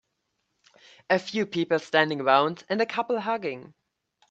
[1.11, 3.75] A few people standing around and a couple hugging.